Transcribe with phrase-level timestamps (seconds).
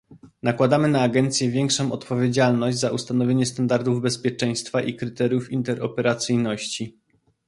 [0.43, 6.97] Nakładamy na Agencję większą odpowiedzialność za ustanowienie standardów bezpieczeństwa i kryteriów interoperacyjności